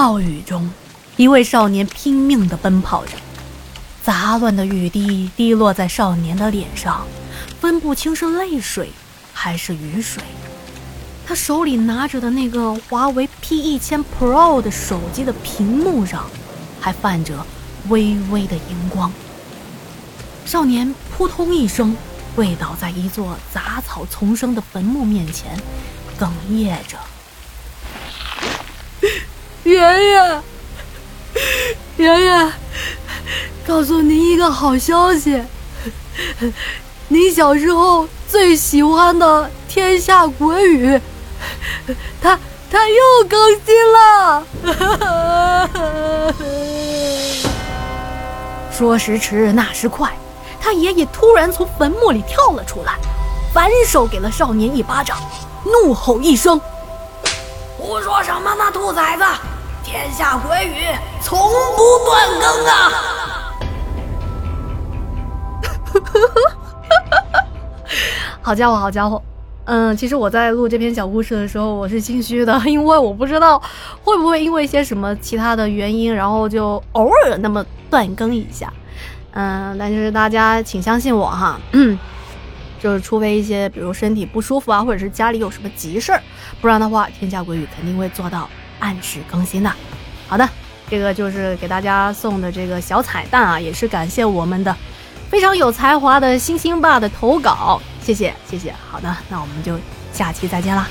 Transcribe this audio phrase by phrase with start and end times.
[0.00, 0.70] 暴雨中，
[1.18, 3.12] 一位少年拼命地奔跑着，
[4.02, 7.06] 杂乱的雨滴滴落在少年的脸上，
[7.60, 8.92] 分不清是泪水
[9.34, 10.22] 还是雨水。
[11.26, 16.24] 他手里拿着的那个华为 P 一千 Pro 的手机的屏幕上，
[16.80, 17.44] 还泛着
[17.90, 19.12] 微微的荧光。
[20.46, 21.94] 少年扑通一声
[22.34, 25.60] 跪倒在一座杂草丛生的坟墓面前，
[26.18, 26.96] 哽咽着。
[29.64, 30.40] 爷爷，
[31.98, 32.52] 爷爷，
[33.66, 35.42] 告诉您一个好消息，
[37.08, 40.88] 您小时候最喜欢的《天下国语》，
[42.22, 42.38] 它
[42.70, 42.96] 它又
[43.28, 44.44] 更新了。
[48.72, 50.10] 说时迟，那时快，
[50.58, 52.94] 他爷爷突然从坟墓里跳了出来，
[53.52, 55.18] 反手给了少年一巴掌，
[55.66, 56.58] 怒吼一声
[57.76, 59.24] ：“胡说什么呢，兔崽子！”
[59.90, 60.86] 天下鬼语
[61.20, 62.70] 从不断更啊！
[68.40, 69.20] 好家伙，好家伙！
[69.64, 73.60] 嗯，其实我在录这篇小故事的时候，我是心虚的， 因为我不知道
[74.04, 78.72] 会不会因为一些什么其他的原因，然后就偶尔那么断更一下。
[79.32, 81.98] 嗯，但是大家请相信我哈，嗯
[82.78, 86.22] 就是除非一些比如身体不舒服啊，或者是家里有什么急事儿，
[86.60, 88.48] 不然的话，天下鬼语肯定会做到。
[88.80, 89.72] 按时更新的，
[90.26, 90.48] 好的，
[90.90, 94.74] 这个就是给大家送的这个小彩蛋啊，也是感谢我们的
[95.30, 98.74] 非常有才华的星星爸的投稿，谢谢谢谢。
[98.90, 99.78] 好的，那我们就
[100.12, 100.88] 下期再见啦。